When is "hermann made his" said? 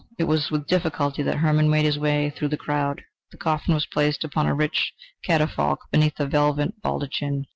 1.37-1.99